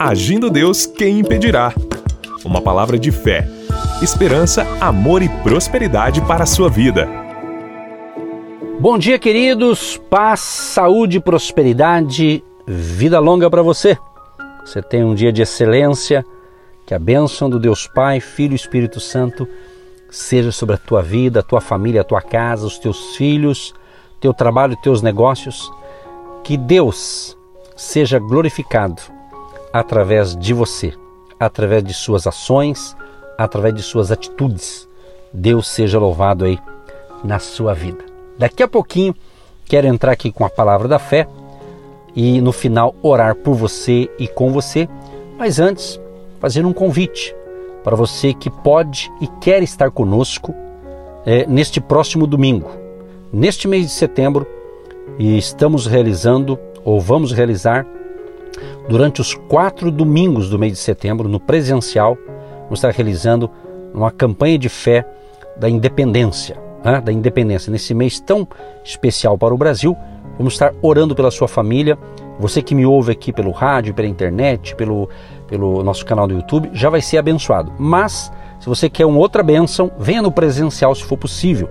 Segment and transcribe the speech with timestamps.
[0.00, 1.74] Agindo Deus, quem impedirá?
[2.44, 3.48] Uma palavra de fé,
[4.00, 7.08] esperança, amor e prosperidade para a sua vida.
[8.78, 10.00] Bom dia, queridos.
[10.08, 13.98] Paz, saúde, prosperidade, vida longa para você.
[14.64, 16.24] Você tem um dia de excelência.
[16.86, 19.48] Que a bênção do Deus Pai, Filho e Espírito Santo
[20.08, 23.74] seja sobre a tua vida, a tua família, a tua casa, os teus filhos,
[24.20, 25.68] teu trabalho, teus negócios.
[26.44, 27.36] Que Deus
[27.76, 29.17] seja glorificado
[29.72, 30.92] através de você,
[31.38, 32.96] através de suas ações,
[33.36, 34.88] através de suas atitudes.
[35.32, 36.58] Deus seja louvado aí
[37.22, 38.04] na sua vida.
[38.38, 39.14] Daqui a pouquinho
[39.64, 41.28] quero entrar aqui com a palavra da fé
[42.14, 44.88] e no final orar por você e com você,
[45.36, 46.00] mas antes
[46.40, 47.34] fazer um convite
[47.84, 50.54] para você que pode e quer estar conosco
[51.24, 52.70] é, neste próximo domingo.
[53.32, 54.46] Neste mês de setembro,
[55.18, 57.86] e estamos realizando ou vamos realizar
[58.88, 62.16] durante os quatro domingos do mês de setembro, no presencial,
[62.62, 63.50] vamos estar realizando
[63.92, 65.06] uma campanha de fé
[65.56, 67.00] da independência, né?
[67.00, 67.70] da independência.
[67.70, 68.48] Nesse mês tão
[68.84, 69.96] especial para o Brasil,
[70.36, 71.98] vamos estar orando pela sua família.
[72.38, 75.08] Você que me ouve aqui pelo rádio, pela internet, pelo,
[75.46, 77.72] pelo nosso canal do YouTube, já vai ser abençoado.
[77.78, 81.68] Mas, se você quer uma outra bênção, venha no presencial se for possível.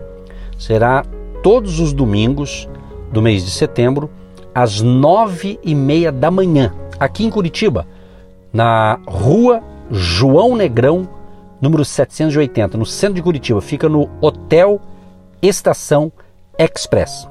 [0.57, 1.03] Será
[1.41, 2.67] todos os domingos
[3.11, 4.09] do mês de setembro,
[4.53, 7.85] às nove e meia da manhã, aqui em Curitiba,
[8.51, 11.07] na rua João Negrão,
[11.61, 13.61] número 780, no centro de Curitiba.
[13.61, 14.81] Fica no Hotel
[15.41, 16.11] Estação
[16.57, 17.27] Express.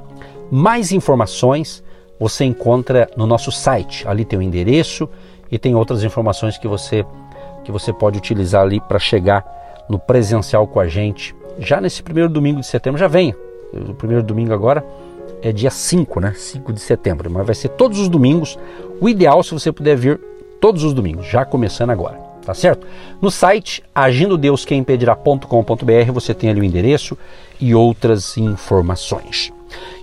[0.51, 1.83] Mais informações
[2.19, 4.07] você encontra no nosso site.
[4.09, 5.09] Ali tem o endereço
[5.51, 7.05] e tem outras informações que você
[7.65, 9.45] que você pode utilizar ali para chegar
[9.89, 11.35] no presencial com a gente.
[11.59, 13.37] Já nesse primeiro domingo de setembro, já venha.
[13.73, 14.87] O primeiro domingo agora
[15.43, 16.33] é dia 5, né?
[16.35, 18.59] 5 de setembro, mas vai ser todos os domingos.
[19.01, 20.21] O ideal se você puder vir
[20.61, 22.87] todos os domingos, já começando agora, tá certo?
[23.21, 27.17] No site agindodeusquemimpedirá.com.br você tem ali o endereço
[27.61, 29.53] e outras informações.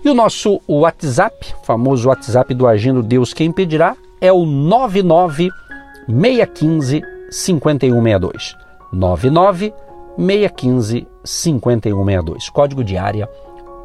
[0.04, 5.50] E o nosso WhatsApp, famoso WhatsApp do Agindo Deus Quem Impedirá, é o 99
[6.08, 8.56] 615 5162.
[8.92, 9.74] 99
[10.18, 12.50] 615 5162.
[12.50, 13.30] Código de área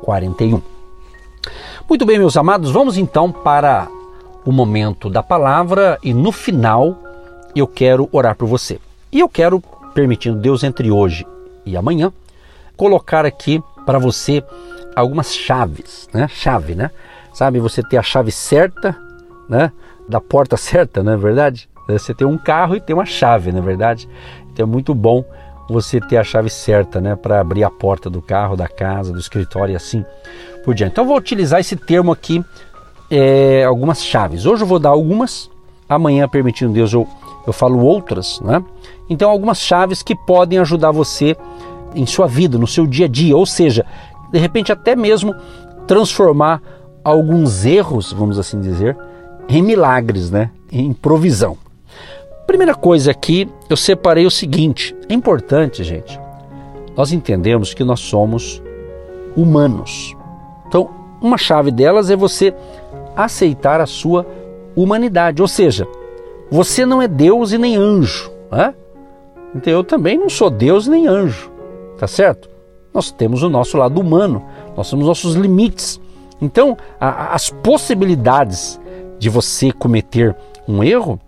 [0.03, 0.78] 41.
[1.88, 3.88] Muito bem, meus amados, vamos então para
[4.44, 6.98] o momento da palavra e no final
[7.54, 8.78] eu quero orar por você.
[9.10, 9.62] E eu quero,
[9.94, 11.26] permitindo Deus entre hoje
[11.64, 12.12] e amanhã,
[12.76, 14.44] colocar aqui para você
[14.94, 16.28] algumas chaves, né?
[16.28, 16.91] Chave, né?
[17.32, 18.97] Sabe, você ter a chave certa,
[19.48, 19.72] né?
[20.09, 21.69] Da porta certa, não é verdade?
[21.88, 24.09] Você tem um carro e tem uma chave, não é verdade?
[24.53, 25.25] Então é muito bom
[25.69, 29.19] você ter a chave certa, né, para abrir a porta do carro, da casa, do
[29.19, 30.05] escritório e assim
[30.65, 30.93] por diante.
[30.93, 32.43] Então vou utilizar esse termo aqui,
[33.11, 34.47] é, algumas chaves.
[34.47, 35.51] Hoje eu vou dar algumas,
[35.89, 37.07] amanhã, permitindo Deus, eu,
[37.47, 38.62] eu falo outras, né?
[39.09, 41.37] Então algumas chaves que podem ajudar você
[41.95, 43.84] em sua vida, no seu dia a dia, ou seja,
[44.31, 45.34] de repente até mesmo
[45.87, 46.61] transformar
[47.03, 48.97] alguns erros, vamos assim dizer,
[49.49, 50.51] em milagres, né?
[50.71, 51.57] Em provisão.
[52.48, 56.19] Primeira coisa aqui, eu separei o seguinte: é importante, gente,
[56.97, 58.62] nós entendemos que nós somos
[59.36, 60.16] humanos.
[60.66, 60.88] Então,
[61.20, 62.54] uma chave delas é você
[63.14, 64.26] aceitar a sua
[64.75, 65.86] humanidade, ou seja,
[66.50, 68.32] você não é Deus e nem anjo.
[68.50, 68.75] Né?
[69.54, 71.53] Então, eu também não sou Deus nem anjo,
[71.98, 72.48] tá certo?
[72.94, 74.42] Nós temos o nosso lado humano,
[74.75, 76.00] nós temos nossos limites.
[76.41, 78.80] Então, a, as possibilidades
[79.19, 80.34] de você cometer
[80.66, 81.20] um erro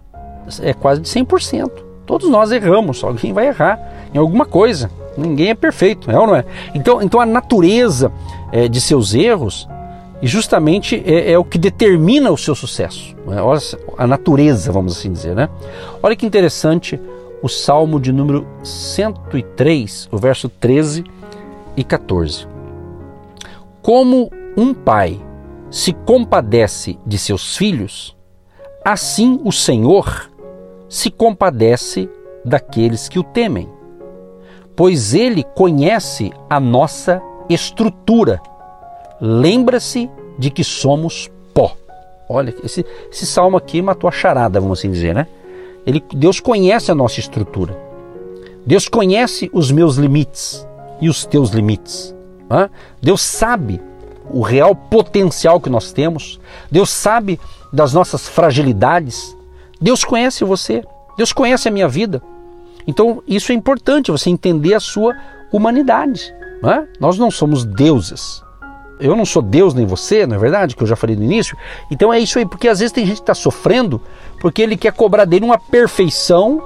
[0.59, 1.71] é quase de 100%.
[2.07, 3.79] Todos nós erramos, alguém vai errar
[4.13, 4.91] em alguma coisa.
[5.17, 6.45] Ninguém é perfeito, é ou não é?
[6.75, 8.11] Então, então a natureza
[8.51, 9.69] é, de seus erros
[10.23, 13.15] e justamente é, é, o que determina o seu sucesso.
[13.31, 13.41] É?
[13.41, 13.61] Olha
[13.97, 15.49] a natureza, vamos assim dizer, né?
[16.03, 17.01] Olha que interessante
[17.43, 21.05] o Salmo de número 103, o verso 13
[21.77, 22.47] e 14.
[23.81, 25.21] Como um pai
[25.71, 28.17] se compadece de seus filhos,
[28.85, 30.30] assim o Senhor
[30.91, 32.11] se compadece
[32.45, 33.69] daqueles que o temem,
[34.75, 38.41] pois ele conhece a nossa estrutura.
[39.21, 41.77] Lembra-se de que somos pó.
[42.29, 45.27] Olha, esse, esse salmo aqui matou a charada, vamos assim dizer, né?
[45.87, 47.77] Ele, Deus conhece a nossa estrutura.
[48.67, 50.67] Deus conhece os meus limites
[51.01, 52.15] e os teus limites.
[52.49, 52.69] Né?
[53.01, 53.81] Deus sabe
[54.29, 56.41] o real potencial que nós temos.
[56.71, 57.41] Deus sabe
[57.73, 59.37] das nossas fragilidades.
[59.81, 60.85] Deus conhece você,
[61.17, 62.23] Deus conhece a minha vida.
[62.87, 65.17] Então isso é importante, você entender a sua
[65.53, 66.35] humanidade.
[66.63, 66.87] Não é?
[67.01, 68.43] Nós não somos deuses,
[69.01, 70.77] eu não sou Deus nem você, não é verdade?
[70.77, 71.57] Que eu já falei no início.
[71.91, 74.01] Então é isso aí, porque às vezes tem gente que está sofrendo
[74.41, 76.63] porque ele quer cobrar dele uma perfeição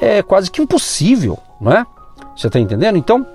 [0.00, 1.86] é, quase que impossível, não é?
[2.36, 2.98] Você está entendendo?
[2.98, 3.26] Então,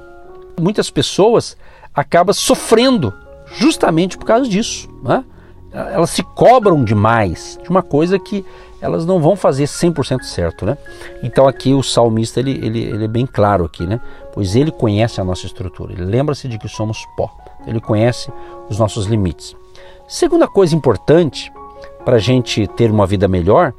[0.59, 1.57] muitas pessoas
[1.95, 3.13] acabam sofrendo
[3.57, 4.87] justamente por causa disso.
[5.01, 5.23] Né?
[5.73, 8.45] Elas se cobram demais de uma coisa que
[8.81, 10.65] elas não vão fazer 100% certo.
[10.65, 10.77] Né?
[11.21, 14.01] Então aqui o salmista ele, ele, ele é bem claro aqui, né?
[14.33, 17.31] pois ele conhece a nossa estrutura, ele lembra-se de que somos pó,
[17.67, 18.31] ele conhece
[18.69, 19.55] os nossos limites.
[20.07, 21.51] Segunda coisa importante
[22.03, 23.73] para a gente ter uma vida melhor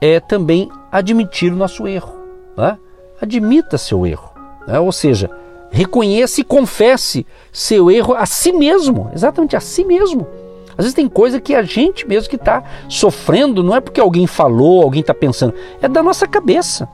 [0.00, 2.12] é também admitir o nosso erro.
[2.56, 2.78] Né?
[3.20, 4.30] Admita seu erro.
[4.66, 4.78] Né?
[4.78, 5.30] Ou seja,
[5.70, 10.26] reconheça e confesse seu erro a si mesmo, exatamente a si mesmo.
[10.72, 14.26] Às vezes tem coisa que a gente mesmo que está sofrendo, não é porque alguém
[14.26, 16.88] falou, alguém está pensando, é da nossa cabeça.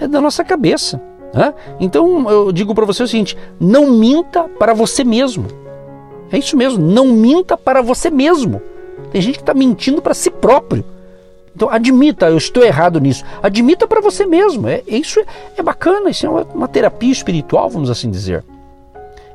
[0.00, 1.00] É da nossa cabeça.
[1.32, 1.52] Né?
[1.80, 5.46] Então eu digo para você o seguinte: não minta para você mesmo.
[6.30, 8.60] É isso mesmo, não minta para você mesmo.
[9.10, 10.84] Tem gente que está mentindo para si próprio.
[11.54, 13.24] Então admita, eu estou errado nisso.
[13.42, 14.66] Admita para você mesmo.
[14.66, 15.24] É, isso é,
[15.56, 18.44] é, bacana, isso é uma, uma, terapia espiritual, vamos assim dizer.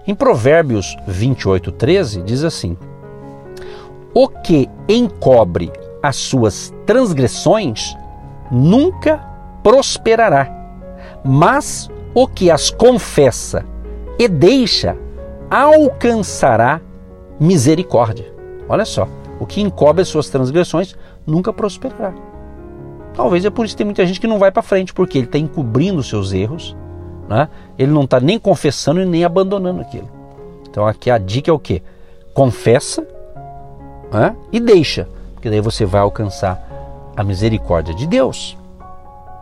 [0.06, 2.78] Em Provérbios 28, 13, diz assim:
[4.14, 5.72] O que encobre
[6.02, 7.96] as suas transgressões
[8.52, 9.18] nunca
[9.62, 10.50] prosperará,
[11.24, 13.66] mas o que as confessa
[14.18, 14.98] e deixa
[15.50, 16.82] alcançará
[17.40, 18.34] misericórdia.
[18.68, 19.08] Olha só,
[19.40, 20.96] o que encobre as suas transgressões
[21.26, 22.14] nunca prosperará.
[23.14, 25.26] Talvez é por isso que tem muita gente que não vai para frente, porque ele
[25.26, 26.76] está encobrindo os seus erros,
[27.28, 27.50] né?
[27.78, 30.10] ele não está nem confessando e nem abandonando aquilo.
[30.70, 31.82] Então aqui a dica é o que?
[32.34, 33.06] Confessa
[34.12, 34.36] né?
[34.52, 36.62] e deixa, porque daí você vai alcançar
[37.16, 38.58] a misericórdia de Deus.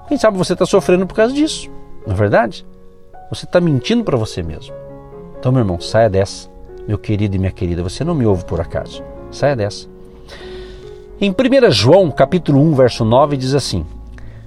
[0.08, 1.70] Quem sabe você está sofrendo por causa disso,
[2.06, 2.66] não é verdade?
[3.30, 4.74] Você está mentindo para você mesmo.
[5.38, 6.50] Então, meu irmão, saia dessa,
[6.88, 7.84] meu querido e minha querida.
[7.84, 9.04] Você não me ouve por acaso.
[9.30, 9.88] Saia dessa.
[11.20, 13.86] Em 1 João, capítulo 1, verso 9, diz assim: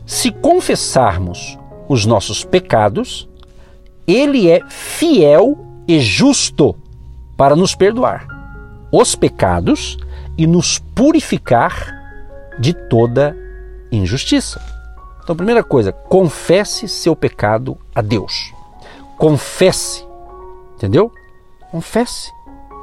[0.06, 1.58] Se confessarmos
[1.88, 3.28] os nossos pecados,
[4.06, 6.74] ele é fiel e justo
[7.36, 8.26] para nos perdoar
[8.92, 9.96] os pecados
[10.40, 11.94] e nos purificar
[12.58, 13.36] de toda
[13.92, 14.58] injustiça.
[15.22, 18.54] Então, primeira coisa, confesse seu pecado a Deus.
[19.18, 20.02] Confesse,
[20.76, 21.12] entendeu?
[21.70, 22.32] Confesse,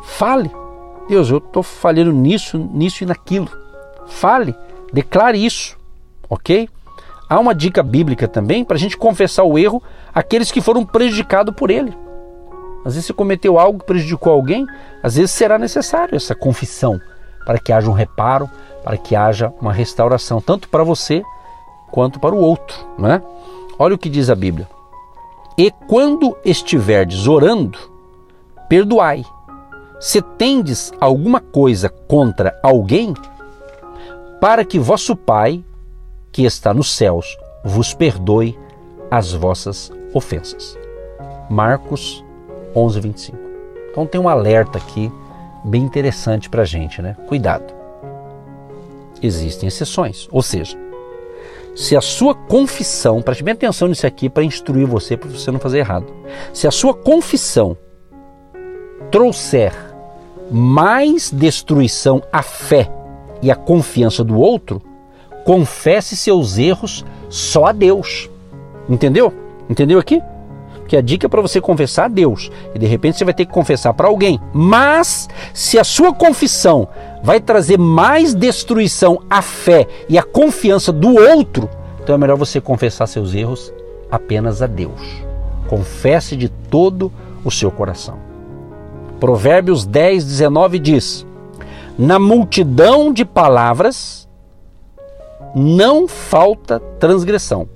[0.03, 0.51] fale.
[1.09, 3.49] Deus, eu estou falhando nisso, nisso e naquilo.
[4.05, 4.53] Fale,
[4.93, 5.75] declare isso,
[6.29, 6.69] ok?
[7.27, 9.81] Há uma dica bíblica também para a gente confessar o erro
[10.13, 11.91] àqueles que foram prejudicados por ele.
[12.85, 14.67] Às vezes você cometeu algo que prejudicou alguém,
[15.01, 17.01] às vezes será necessário essa confissão
[17.47, 18.49] para que haja um reparo,
[18.83, 21.23] para que haja uma restauração, tanto para você
[21.89, 22.75] quanto para o outro.
[22.99, 23.23] Né?
[23.79, 24.67] Olha o que diz a Bíblia.
[25.57, 27.79] E quando estiverdes orando,
[28.67, 29.23] perdoai.
[29.97, 33.13] Se tendes alguma coisa contra alguém,
[34.41, 35.63] para que vosso Pai,
[36.33, 38.59] que está nos céus, vos perdoe
[39.09, 40.77] as vossas ofensas.
[41.49, 42.21] Marcos
[42.75, 43.37] 11, 25.
[43.89, 45.09] Então tem um alerta aqui
[45.67, 47.15] bem interessante para a gente, né?
[47.27, 47.73] Cuidado.
[49.21, 50.77] Existem exceções, ou seja,
[51.75, 55.59] se a sua confissão, preste bem atenção nisso aqui para instruir você, para você não
[55.59, 56.07] fazer errado.
[56.51, 57.77] Se a sua confissão
[59.11, 59.73] trouxer
[60.49, 62.89] mais destruição à fé
[63.41, 64.81] e a confiança do outro,
[65.45, 68.29] confesse seus erros só a Deus.
[68.89, 69.31] Entendeu?
[69.69, 70.21] Entendeu aqui?
[70.87, 72.49] Que a dica é para você confessar a Deus.
[72.73, 74.39] E de repente você vai ter que confessar para alguém.
[74.53, 76.87] Mas se a sua confissão
[77.23, 81.69] vai trazer mais destruição à fé e à confiança do outro,
[82.01, 83.73] então é melhor você confessar seus erros
[84.09, 85.01] apenas a Deus.
[85.67, 87.11] Confesse de todo
[87.43, 88.17] o seu coração.
[89.19, 91.25] Provérbios 10, 19 diz:
[91.97, 94.29] na multidão de palavras
[95.55, 97.67] não falta transgressão,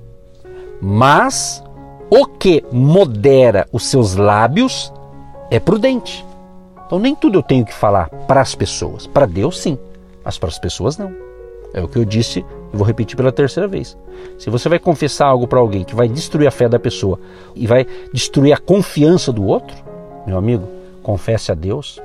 [0.80, 1.62] mas
[2.14, 4.92] o que modera os seus lábios
[5.50, 6.22] é prudente.
[6.84, 9.06] Então nem tudo eu tenho que falar para as pessoas.
[9.06, 9.78] Para Deus sim,
[10.22, 11.10] mas para as pessoas não.
[11.72, 13.96] É o que eu disse e vou repetir pela terceira vez.
[14.38, 17.18] Se você vai confessar algo para alguém que vai destruir a fé da pessoa
[17.56, 19.74] e vai destruir a confiança do outro,
[20.26, 20.68] meu amigo,
[21.02, 21.98] confesse a Deus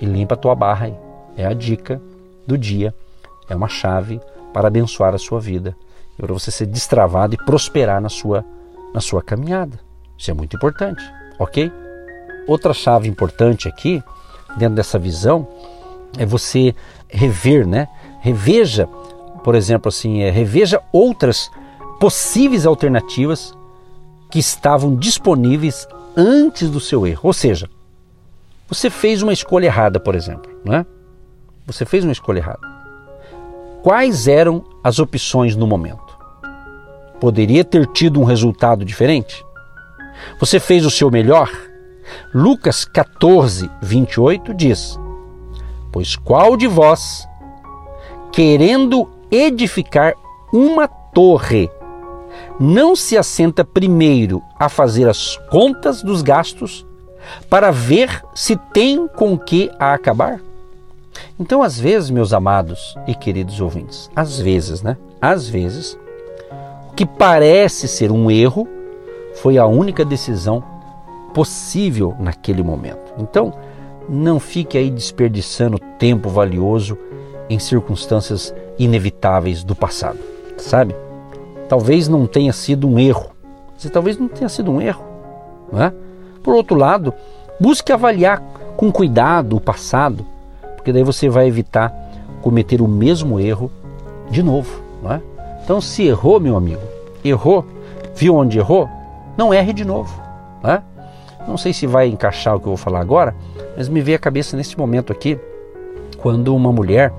[0.00, 0.94] e limpa a tua barra aí.
[1.36, 2.00] É a dica
[2.46, 2.94] do dia,
[3.50, 4.18] é uma chave
[4.54, 5.76] para abençoar a sua vida
[6.18, 8.42] e para você ser destravado e prosperar na sua,
[8.94, 9.78] na sua caminhada.
[10.16, 11.02] Isso é muito importante,
[11.38, 11.70] ok?
[12.46, 14.02] Outra chave importante aqui,
[14.56, 15.46] dentro dessa visão,
[16.18, 16.74] é você
[17.08, 17.88] rever, né?
[18.20, 18.86] Reveja,
[19.44, 21.50] por exemplo, assim, é, reveja outras
[22.00, 23.52] possíveis alternativas
[24.30, 27.20] que estavam disponíveis antes do seu erro.
[27.24, 27.68] Ou seja,
[28.68, 30.86] Você fez uma escolha errada, por exemplo, não é?
[31.66, 32.60] Você fez uma escolha errada.
[33.82, 36.05] Quais eram as opções no momento?
[37.20, 39.44] Poderia ter tido um resultado diferente?
[40.38, 41.50] Você fez o seu melhor?
[42.34, 44.98] Lucas 14, 28 diz:
[45.92, 47.26] Pois qual de vós,
[48.32, 50.14] querendo edificar
[50.52, 51.70] uma torre,
[52.60, 56.86] não se assenta primeiro a fazer as contas dos gastos
[57.50, 60.40] para ver se tem com que a acabar?
[61.40, 64.96] Então, às vezes, meus amados e queridos ouvintes, às vezes, né?
[65.20, 65.98] Às vezes,
[66.96, 68.66] que parece ser um erro
[69.34, 70.64] foi a única decisão
[71.34, 73.12] possível naquele momento.
[73.18, 73.52] Então,
[74.08, 76.96] não fique aí desperdiçando tempo valioso
[77.50, 80.18] em circunstâncias inevitáveis do passado,
[80.56, 80.96] sabe?
[81.68, 83.26] Talvez não tenha sido um erro.
[83.76, 85.04] Você talvez não tenha sido um erro,
[85.70, 85.92] não é?
[86.42, 87.12] Por outro lado,
[87.60, 88.40] busque avaliar
[88.76, 90.24] com cuidado o passado,
[90.76, 91.92] porque daí você vai evitar
[92.40, 93.70] cometer o mesmo erro
[94.30, 94.80] de novo.
[95.02, 95.20] Não é?
[95.66, 96.80] Então, se errou, meu amigo,
[97.24, 97.66] errou,
[98.14, 98.88] viu onde errou,
[99.36, 100.22] não erre de novo.
[100.62, 100.82] Não, é?
[101.48, 103.34] não sei se vai encaixar o que eu vou falar agora,
[103.76, 105.36] mas me veio à cabeça nesse momento aqui,
[106.18, 107.12] quando uma mulher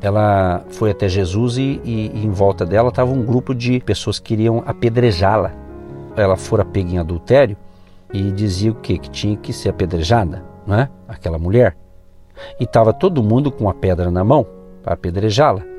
[0.00, 4.20] ela foi até Jesus e, e, e em volta dela estava um grupo de pessoas
[4.20, 5.50] que queriam apedrejá-la.
[6.16, 7.56] Ela fora pega em adultério
[8.12, 8.98] e dizia o quê?
[8.98, 10.88] Que tinha que ser apedrejada, não é?
[11.08, 11.76] Aquela mulher.
[12.60, 14.46] E estava todo mundo com a pedra na mão
[14.80, 15.73] para apedrejá-la.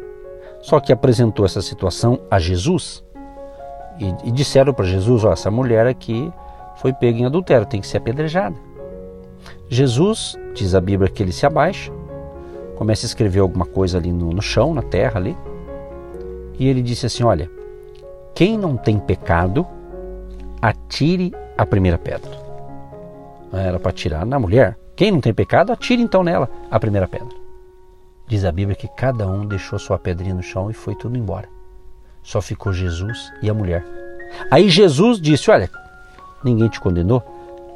[0.66, 3.04] Só que apresentou essa situação a Jesus
[4.00, 6.34] e, e disseram para Jesus: ó, essa mulher aqui
[6.78, 8.56] foi pega em adultério, tem que ser apedrejada.
[9.70, 11.92] Jesus, diz a Bíblia que ele se abaixa,
[12.76, 15.38] começa a escrever alguma coisa ali no, no chão, na terra ali,
[16.58, 17.48] e ele disse assim: Olha,
[18.34, 19.68] quem não tem pecado,
[20.60, 22.32] atire a primeira pedra.
[23.54, 24.76] Era para atirar na mulher.
[24.96, 27.45] Quem não tem pecado, atire então nela a primeira pedra.
[28.28, 31.48] Diz a Bíblia que cada um deixou sua pedrinha no chão e foi tudo embora.
[32.24, 33.86] Só ficou Jesus e a mulher.
[34.50, 35.70] Aí Jesus disse: Olha,
[36.44, 37.24] ninguém te condenou,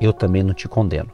[0.01, 1.09] eu também não te condeno.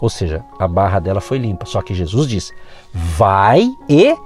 [0.00, 1.66] Ou seja, a barra dela foi limpa.
[1.66, 2.52] Só que Jesus disse:
[2.92, 4.16] Vai e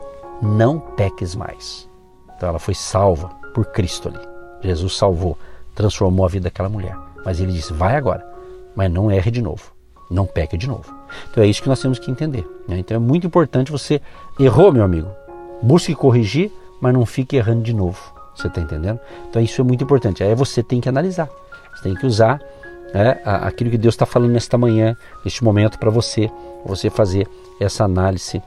[0.42, 1.88] não peques mais.
[2.36, 4.18] Então ela foi salva por Cristo ali.
[4.62, 5.38] Jesus salvou,
[5.74, 6.96] transformou a vida daquela mulher.
[7.24, 8.26] Mas ele disse: vai agora,
[8.74, 9.71] mas não erre de novo,
[10.12, 10.94] não peque de novo.
[11.30, 12.46] Então é isso que nós temos que entender.
[12.68, 12.78] Né?
[12.78, 14.00] Então é muito importante você
[14.38, 15.08] errou, meu amigo,
[15.62, 17.98] busque corrigir, mas não fique errando de novo.
[18.34, 18.98] Você está entendendo?
[19.28, 20.22] Então isso é muito importante.
[20.22, 21.28] Aí você tem que analisar,
[21.74, 22.40] você tem que usar
[22.94, 26.30] né, aquilo que Deus está falando nesta manhã, neste momento para você,
[26.64, 27.26] você fazer
[27.60, 28.42] essa análise,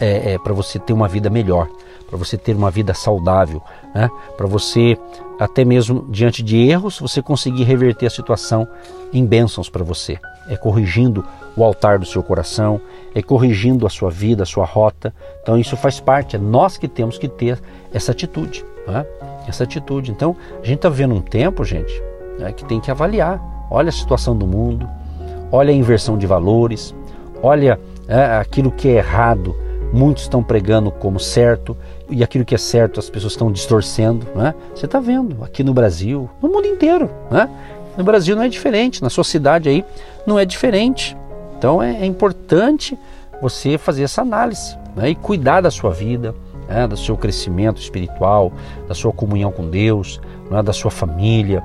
[0.00, 1.68] é, é, para você ter uma vida melhor
[2.06, 3.62] para você ter uma vida saudável,
[3.94, 4.08] né?
[4.36, 4.96] para você,
[5.38, 8.66] até mesmo diante de erros, você conseguir reverter a situação
[9.12, 10.18] em bênçãos para você.
[10.48, 11.24] É corrigindo
[11.56, 12.80] o altar do seu coração,
[13.14, 15.12] é corrigindo a sua vida, a sua rota.
[15.42, 17.60] Então isso faz parte, é nós que temos que ter
[17.92, 18.64] essa atitude.
[18.86, 19.04] Né?
[19.48, 20.10] Essa atitude.
[20.10, 22.02] Então a gente está vivendo um tempo, gente,
[22.38, 23.40] né, que tem que avaliar.
[23.70, 24.88] Olha a situação do mundo,
[25.50, 26.94] olha a inversão de valores,
[27.42, 29.56] olha é, aquilo que é errado
[29.92, 31.76] muitos estão pregando como certo
[32.08, 34.26] e aquilo que é certo as pessoas estão distorcendo.
[34.34, 34.54] Né?
[34.74, 37.10] Você está vendo aqui no Brasil, no mundo inteiro.
[37.30, 37.48] Né?
[37.96, 39.84] No Brasil não é diferente, na sua cidade aí
[40.26, 41.16] não é diferente.
[41.58, 42.98] Então é, é importante
[43.40, 45.10] você fazer essa análise né?
[45.10, 46.34] e cuidar da sua vida,
[46.68, 46.86] né?
[46.86, 48.52] do seu crescimento espiritual,
[48.88, 50.62] da sua comunhão com Deus, né?
[50.62, 51.62] da sua família,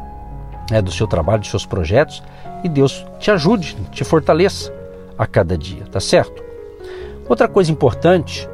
[0.69, 0.81] né?
[0.81, 2.23] do seu trabalho, dos seus projetos
[2.63, 4.73] e Deus te ajude, te fortaleça
[5.17, 6.43] a cada dia, tá certo?
[7.27, 8.47] Outra coisa importante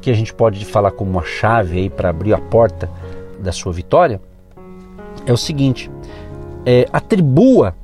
[0.00, 2.90] que a gente pode falar como uma chave aí para abrir a porta
[3.38, 4.20] da sua vitória
[5.26, 5.90] é o seguinte:
[6.64, 7.74] é, atribua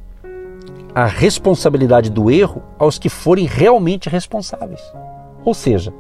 [0.95, 4.81] a responsabilidade do erro aos que forem realmente responsáveis.
[5.45, 5.93] Ou seja,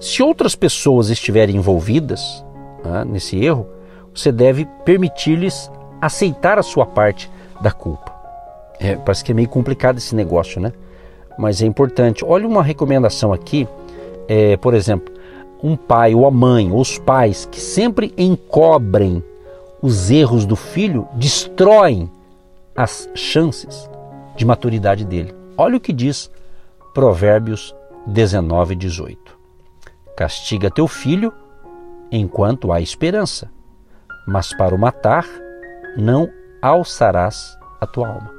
[0.00, 2.44] se outras pessoas estiverem envolvidas
[2.84, 3.66] né, nesse erro,
[4.14, 5.70] você deve permitir-lhes
[6.00, 7.30] aceitar a sua parte
[7.60, 8.14] da culpa.
[8.80, 10.72] É, parece que é meio complicado esse negócio, né?
[11.36, 12.24] Mas é importante.
[12.24, 13.66] Olha uma recomendação aqui
[14.28, 15.12] é, por exemplo,
[15.62, 19.24] um pai ou a mãe ou os pais que sempre encobrem
[19.82, 22.10] os erros do filho destroem
[22.78, 23.90] as chances
[24.36, 25.34] de maturidade dele.
[25.56, 26.30] Olha o que diz
[26.94, 27.74] Provérbios
[28.06, 29.36] 19, 18.
[30.16, 31.32] Castiga teu filho
[32.12, 33.50] enquanto há esperança,
[34.28, 35.26] mas para o matar
[35.96, 36.30] não
[36.62, 38.32] alçarás a tua alma.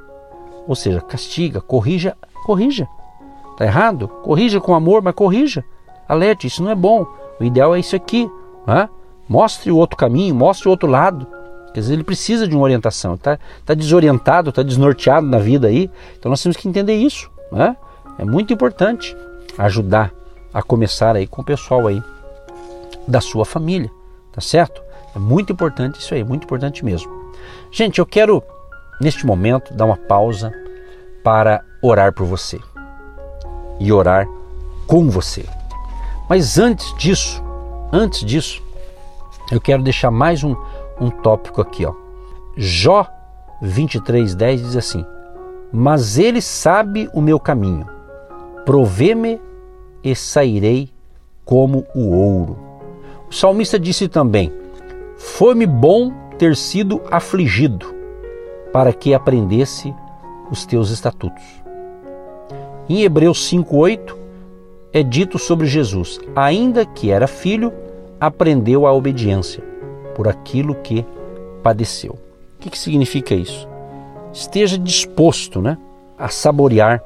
[0.66, 2.16] Ou seja, castiga, corrija,
[2.46, 2.88] corrija.
[3.50, 4.08] Está errado?
[4.08, 5.62] Corrija com amor, mas corrija
[6.10, 7.06] alerte, isso não é bom.
[7.38, 8.28] O ideal é isso aqui.
[8.66, 8.88] Né?
[9.28, 11.26] Mostre o outro caminho, mostre o outro lado.
[11.72, 13.14] Quer dizer, ele precisa de uma orientação.
[13.14, 15.90] Está tá desorientado, está desnorteado na vida aí.
[16.18, 17.30] Então nós temos que entender isso.
[17.52, 17.76] Né?
[18.18, 19.16] É muito importante
[19.56, 20.12] ajudar
[20.52, 22.02] a começar aí com o pessoal aí
[23.06, 23.90] da sua família,
[24.32, 24.82] tá certo?
[25.14, 27.10] É muito importante isso aí, muito importante mesmo.
[27.70, 28.42] Gente, eu quero
[29.00, 30.52] neste momento dar uma pausa
[31.24, 32.60] para orar por você
[33.78, 34.26] e orar
[34.86, 35.44] com você.
[36.28, 37.42] Mas antes disso,
[37.92, 38.62] antes disso,
[39.50, 40.54] eu quero deixar mais um,
[41.00, 41.94] um tópico aqui, ó.
[42.56, 43.06] Jó
[43.62, 45.04] 23:10 diz assim:
[45.72, 47.86] Mas ele sabe o meu caminho.
[48.64, 49.40] Provê-me
[50.04, 50.90] e sairei
[51.44, 52.58] como o ouro.
[53.30, 54.52] O salmista disse também:
[55.16, 57.94] Foi-me bom ter sido afligido,
[58.72, 59.94] para que aprendesse
[60.50, 61.44] os teus estatutos.
[62.88, 64.16] Em Hebreus 5:8
[64.92, 67.72] é dito sobre Jesus: ainda que era filho,
[68.20, 69.69] aprendeu a obediência
[70.20, 71.06] por aquilo que
[71.62, 72.10] padeceu.
[72.10, 73.66] O que, que significa isso?
[74.34, 75.78] Esteja disposto né,
[76.18, 77.02] a saborear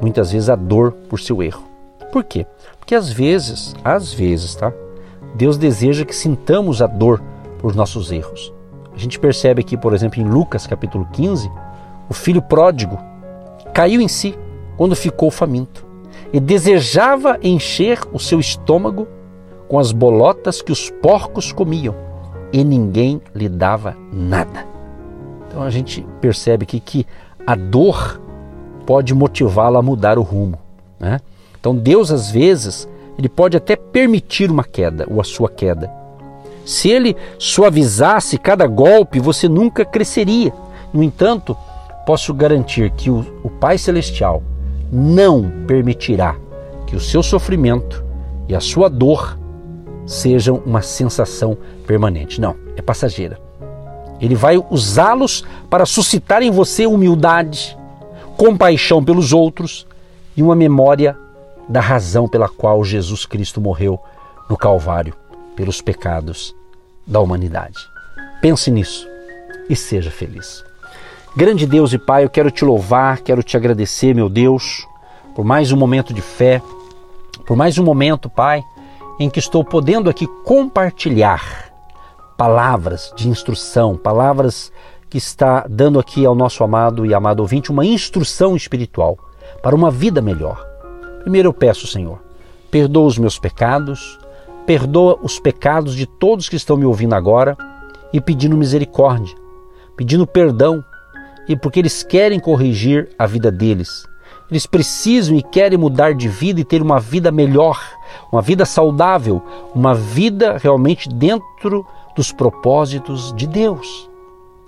[0.00, 1.62] muitas vezes a dor por seu erro.
[2.10, 2.44] Por quê?
[2.80, 4.72] Porque às vezes, às vezes, tá?
[5.36, 7.22] Deus deseja que sintamos a dor
[7.60, 8.52] por nossos erros.
[8.92, 11.48] A gente percebe aqui, por exemplo, em Lucas capítulo 15,
[12.10, 12.98] o filho pródigo
[13.72, 14.36] caiu em si
[14.76, 15.86] quando ficou faminto
[16.32, 19.06] e desejava encher o seu estômago
[19.68, 22.10] com as bolotas que os porcos comiam
[22.52, 24.66] e ninguém lhe dava nada.
[25.48, 27.06] Então a gente percebe aqui que
[27.46, 28.20] a dor
[28.86, 30.58] pode motivá-la a mudar o rumo.
[30.98, 31.20] Né?
[31.58, 35.90] Então Deus às vezes ele pode até permitir uma queda ou a sua queda.
[36.64, 40.52] Se ele suavizasse cada golpe, você nunca cresceria.
[40.92, 41.56] No entanto,
[42.06, 44.42] posso garantir que o, o Pai Celestial
[44.90, 46.36] não permitirá
[46.86, 48.04] que o seu sofrimento
[48.48, 49.38] e a sua dor
[50.12, 52.40] sejam uma sensação permanente.
[52.40, 53.40] Não, é passageira.
[54.20, 57.76] Ele vai usá-los para suscitar em você humildade,
[58.36, 59.86] compaixão pelos outros
[60.36, 61.16] e uma memória
[61.68, 63.98] da razão pela qual Jesus Cristo morreu
[64.48, 65.14] no Calvário
[65.56, 66.54] pelos pecados
[67.06, 67.78] da humanidade.
[68.40, 69.08] Pense nisso
[69.68, 70.62] e seja feliz.
[71.34, 74.86] Grande Deus e Pai, eu quero te louvar, quero te agradecer, meu Deus,
[75.34, 76.60] por mais um momento de fé,
[77.46, 78.62] por mais um momento, Pai,
[79.18, 81.72] em que estou podendo aqui compartilhar
[82.36, 84.72] palavras de instrução, palavras
[85.08, 89.18] que está dando aqui ao nosso amado e amado ouvinte uma instrução espiritual
[89.62, 90.66] para uma vida melhor.
[91.20, 92.18] Primeiro eu peço, Senhor,
[92.70, 94.18] perdoa os meus pecados,
[94.66, 97.56] perdoa os pecados de todos que estão me ouvindo agora
[98.12, 99.36] e pedindo misericórdia,
[99.96, 100.82] pedindo perdão
[101.48, 104.06] e porque eles querem corrigir a vida deles.
[104.52, 107.80] Eles precisam e querem mudar de vida e ter uma vida melhor,
[108.30, 109.42] uma vida saudável,
[109.74, 114.10] uma vida realmente dentro dos propósitos de Deus.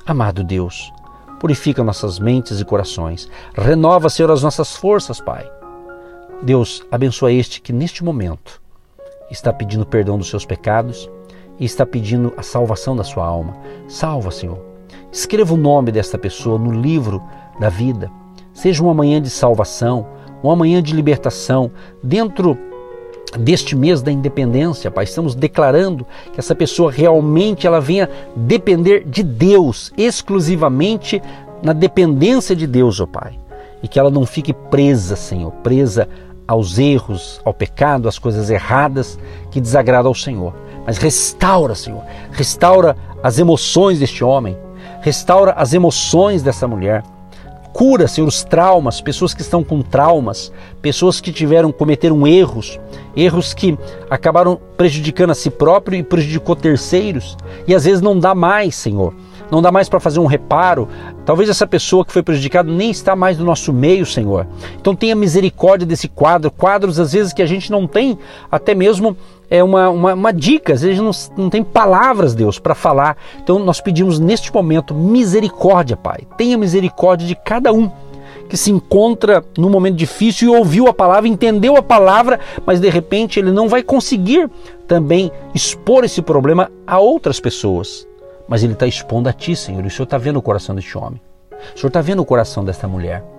[0.06, 0.90] Amado Deus,
[1.38, 3.28] purifica nossas mentes e corações.
[3.54, 5.46] Renova, Senhor, as nossas forças, Pai.
[6.40, 8.62] Deus, abençoa este que neste momento
[9.30, 11.10] está pedindo perdão dos seus pecados
[11.60, 13.54] e está pedindo a salvação da sua alma.
[13.86, 14.74] Salva, Senhor
[15.14, 17.22] Escreva o nome desta pessoa no livro
[17.60, 18.10] da vida.
[18.54, 20.06] Seja uma manhã de salvação,
[20.42, 21.70] uma manhã de libertação.
[22.02, 22.56] Dentro
[23.38, 29.22] deste mês da independência, Pai, estamos declarando que essa pessoa realmente ela venha depender de
[29.24, 31.20] Deus, exclusivamente
[31.62, 33.38] na dependência de Deus, ó Pai.
[33.82, 36.08] E que ela não fique presa, Senhor, presa
[36.46, 39.18] aos erros, ao pecado, às coisas erradas
[39.50, 40.54] que desagradam ao Senhor.
[40.86, 44.56] Mas restaura, Senhor, restaura as emoções deste homem,
[45.00, 47.02] restaura as emoções dessa mulher,
[47.74, 52.78] cura, Senhor, os traumas, pessoas que estão com traumas, pessoas que tiveram, cometeram erros,
[53.16, 53.76] erros que
[54.08, 59.12] acabaram prejudicando a si próprio e prejudicou terceiros, e às vezes não dá mais, Senhor.
[59.50, 60.88] Não dá mais para fazer um reparo.
[61.26, 64.46] Talvez essa pessoa que foi prejudicada nem está mais no nosso meio, Senhor.
[64.80, 68.18] Então tenha misericórdia desse quadro, quadros às vezes que a gente não tem
[68.50, 69.16] até mesmo
[69.50, 71.10] é uma, uma, uma dica, às vezes não,
[71.44, 73.16] não tem palavras, Deus, para falar.
[73.42, 76.26] Então nós pedimos neste momento misericórdia, Pai.
[76.36, 77.90] Tenha misericórdia de cada um
[78.48, 82.88] que se encontra num momento difícil e ouviu a palavra, entendeu a palavra, mas de
[82.88, 84.50] repente ele não vai conseguir
[84.86, 88.06] também expor esse problema a outras pessoas.
[88.46, 90.96] Mas ele está expondo a Ti, Senhor, e o Senhor está vendo o coração deste
[90.98, 91.20] homem.
[91.74, 93.33] O Senhor está vendo o coração desta mulher.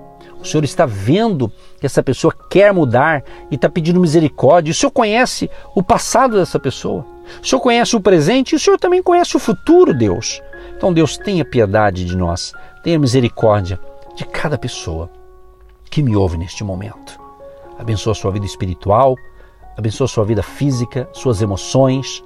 [0.46, 4.72] O Senhor está vendo que essa pessoa quer mudar e está pedindo misericórdia.
[4.72, 7.04] O Senhor conhece o passado dessa pessoa.
[7.42, 10.40] O Senhor conhece o presente e o Senhor também conhece o futuro, Deus.
[10.78, 12.54] Então, Deus, tenha piedade de nós,
[12.84, 13.80] tenha misericórdia
[14.16, 15.10] de cada pessoa
[15.90, 17.20] que me ouve neste momento.
[17.80, 19.16] Abençoa a sua vida espiritual,
[19.76, 22.24] abençoa a sua vida física, suas emoções,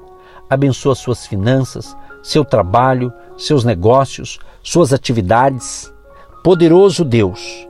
[0.49, 5.89] abençoa suas finanças, seu trabalho, seus negócios, suas atividades.
[6.43, 7.68] Poderoso Deus,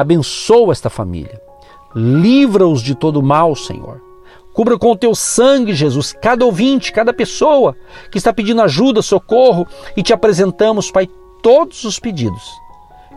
[0.00, 1.40] abençoa esta família.
[1.94, 4.00] livra-os de todo mal, Senhor.
[4.52, 7.76] Cubra com o teu sangue, Jesus, cada ouvinte, cada pessoa
[8.10, 11.08] que está pedindo ajuda, socorro e te apresentamos, Pai,
[11.42, 12.42] todos os pedidos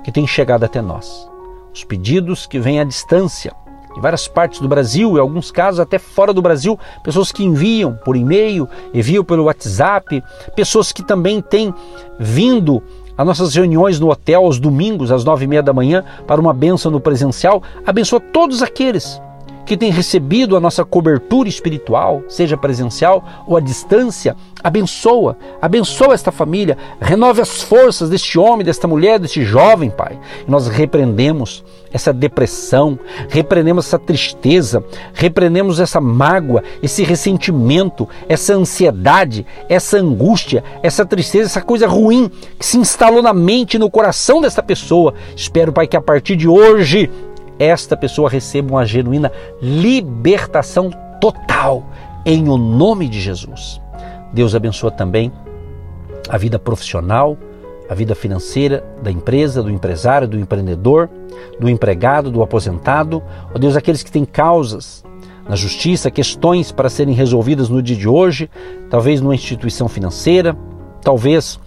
[0.04, 1.28] que têm chegado até nós.
[1.74, 3.56] Os pedidos que vêm à distância,
[3.98, 7.98] em várias partes do Brasil, em alguns casos até fora do Brasil, pessoas que enviam
[8.06, 10.24] por e-mail, enviam pelo WhatsApp,
[10.56, 11.74] pessoas que também têm
[12.20, 12.84] vindo
[13.22, 16.54] às nossas reuniões no hotel aos domingos, às nove e meia da manhã, para uma
[16.54, 17.62] bênção no presencial.
[17.86, 19.22] Abençoa todos aqueles
[19.72, 26.30] que tem recebido a nossa cobertura espiritual, seja presencial ou à distância, abençoa, abençoa esta
[26.30, 30.20] família, renove as forças deste homem, desta mulher, deste jovem, Pai.
[30.46, 39.98] Nós repreendemos essa depressão, repreendemos essa tristeza, repreendemos essa mágoa, esse ressentimento, essa ansiedade, essa
[39.98, 42.30] angústia, essa tristeza, essa coisa ruim
[42.60, 45.14] que se instalou na mente e no coração desta pessoa.
[45.34, 47.10] Espero, Pai, que a partir de hoje
[47.62, 51.86] esta pessoa receba uma genuína libertação total
[52.26, 53.80] em o nome de Jesus.
[54.34, 55.32] Deus abençoa também
[56.28, 57.38] a vida profissional,
[57.88, 61.10] a vida financeira da empresa, do empresário, do empreendedor,
[61.60, 63.22] do empregado, do aposentado.
[63.54, 65.04] Ó Deus, aqueles que têm causas
[65.48, 68.50] na justiça, questões para serem resolvidas no dia de hoje,
[68.90, 70.58] talvez numa instituição financeira,
[71.02, 71.60] talvez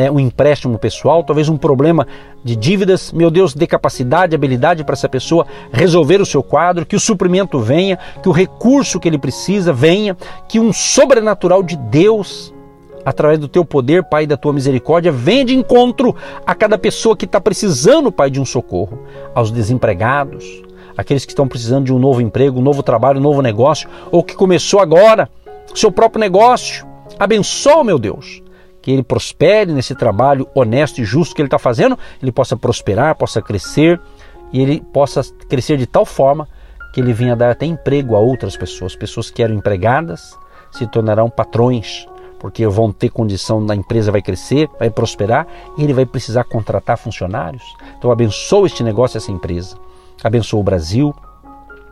[0.00, 2.06] é, um empréstimo pessoal, talvez um problema
[2.42, 3.12] de dívidas.
[3.12, 7.58] Meu Deus, dê capacidade, habilidade para essa pessoa resolver o seu quadro, que o suprimento
[7.60, 10.16] venha, que o recurso que ele precisa venha,
[10.48, 12.54] que um sobrenatural de Deus
[13.04, 17.26] através do teu poder, Pai, da tua misericórdia, venha de encontro a cada pessoa que
[17.26, 19.00] está precisando, Pai, de um socorro,
[19.34, 20.62] aos desempregados,
[20.96, 24.22] aqueles que estão precisando de um novo emprego, um novo trabalho, um novo negócio, ou
[24.22, 25.28] que começou agora
[25.74, 26.86] seu próprio negócio.
[27.18, 28.42] Abençoa, meu Deus,
[28.82, 33.14] que ele prospere nesse trabalho honesto e justo que ele está fazendo, ele possa prosperar,
[33.14, 34.00] possa crescer
[34.52, 36.48] e ele possa crescer de tal forma
[36.92, 38.96] que ele venha dar até emprego a outras pessoas.
[38.96, 40.36] Pessoas que eram empregadas
[40.72, 42.06] se tornarão patrões,
[42.38, 46.96] porque vão ter condição, a empresa vai crescer, vai prosperar e ele vai precisar contratar
[46.96, 47.62] funcionários.
[47.98, 49.76] Então abençoa este negócio, essa empresa.
[50.22, 51.14] Abençoa o Brasil,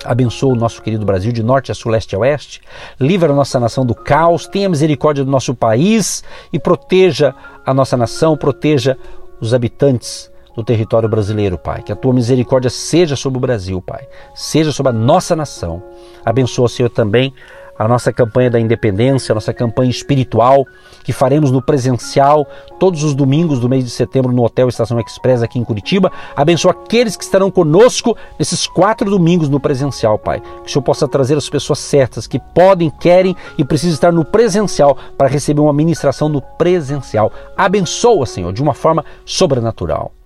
[0.05, 2.61] Abençoa o nosso querido Brasil de norte a sul, leste a oeste.
[3.01, 4.47] Livra a nossa nação do caos.
[4.47, 7.35] Tenha misericórdia do nosso país e proteja
[7.65, 8.97] a nossa nação, proteja
[9.41, 11.83] os habitantes do território brasileiro, Pai.
[11.83, 14.09] Que a tua misericórdia seja sobre o Brasil, Pai.
[14.35, 15.83] Seja sobre a nossa nação.
[16.25, 17.33] Abençoa, Senhor, também
[17.79, 20.67] a nossa campanha da independência, a nossa campanha espiritual,
[21.05, 22.47] que faremos no presencial
[22.79, 26.11] todos os domingos do mês de setembro no Hotel Estação Express aqui em Curitiba.
[26.35, 30.41] Abençoa aqueles que estarão conosco nesses quatro domingos no presencial, Pai.
[30.41, 34.25] Que o Senhor possa trazer as pessoas certas que podem, querem e precisam estar no
[34.25, 37.33] presencial para receber uma ministração no presencial.
[37.57, 40.17] Abençoa, Senhor, de uma forma sobrenatural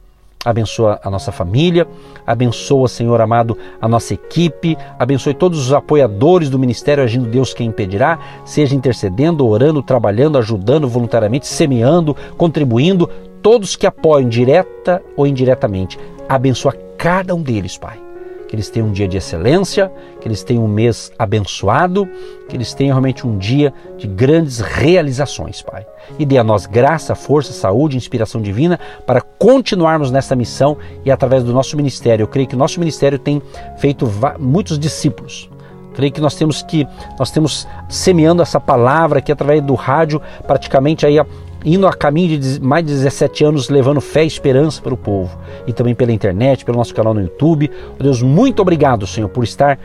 [0.44, 1.86] abençoa a nossa família,
[2.26, 7.68] abençoa, Senhor amado, a nossa equipe, abençoe todos os apoiadores do Ministério Agindo Deus Quem
[7.68, 13.08] Impedirá, seja intercedendo, orando, trabalhando, ajudando voluntariamente, semeando, contribuindo,
[13.40, 15.98] todos que apoiam direta ou indiretamente.
[16.28, 18.11] Abençoa cada um deles, Pai
[18.52, 22.06] que eles tenham um dia de excelência, que eles tenham um mês abençoado,
[22.50, 25.86] que eles tenham realmente um dia de grandes realizações, Pai.
[26.18, 31.42] E dê a nós graça, força, saúde, inspiração divina para continuarmos nessa missão e através
[31.42, 32.24] do nosso ministério.
[32.24, 33.40] Eu creio que o nosso ministério tem
[33.78, 34.06] feito
[34.38, 35.48] muitos discípulos.
[35.94, 36.86] Creio que nós temos que
[37.18, 41.18] nós temos semeando essa palavra aqui através do rádio, praticamente aí
[41.64, 45.36] indo a caminho de mais de 17 anos, levando fé e esperança para o povo.
[45.66, 47.70] E também pela internet, pelo nosso canal no YouTube.
[47.98, 49.78] Oh Deus, muito obrigado, Senhor, por estar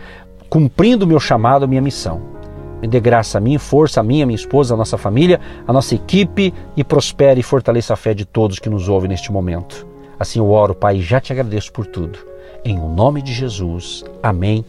[0.49, 2.21] cumprindo o meu chamado, a minha missão.
[2.81, 5.73] Me dê graça a mim, força a mim, a minha esposa, a nossa família, a
[5.73, 9.87] nossa equipe e prospere e fortaleça a fé de todos que nos ouvem neste momento.
[10.19, 12.19] Assim eu oro, Pai, e já te agradeço por tudo.
[12.63, 14.03] Em o nome de Jesus.
[14.21, 14.63] Amém.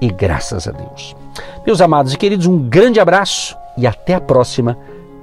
[0.00, 1.14] E graças a Deus.
[1.64, 4.76] Meus amados e queridos, um grande abraço e até a próxima,